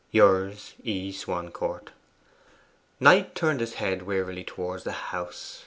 Yours, 0.09 0.73
'E. 0.83 1.11
SWANCOURT. 1.11 1.91
Knight 2.99 3.35
turned 3.35 3.59
his 3.59 3.75
head 3.75 4.01
wearily 4.01 4.43
towards 4.43 4.83
the 4.83 4.91
house. 5.13 5.59